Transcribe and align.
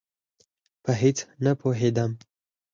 په 0.83 0.91
هېڅ 1.01 1.17
نه 1.43 1.51
پوهېدم. 1.61 2.11